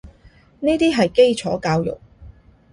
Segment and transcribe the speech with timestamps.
[0.61, 1.95] 呢啲係基礎教育